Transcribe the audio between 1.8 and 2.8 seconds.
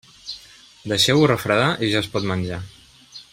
i ja es pot menjar.